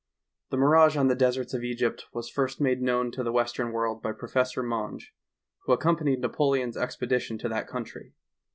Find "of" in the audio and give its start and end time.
1.53-1.63